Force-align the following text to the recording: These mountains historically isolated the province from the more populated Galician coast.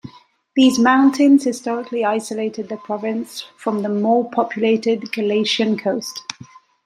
These 0.55 0.79
mountains 0.79 1.43
historically 1.43 2.03
isolated 2.03 2.69
the 2.69 2.77
province 2.77 3.45
from 3.55 3.83
the 3.83 3.89
more 3.89 4.27
populated 4.31 5.11
Galician 5.11 5.77
coast. 5.77 6.21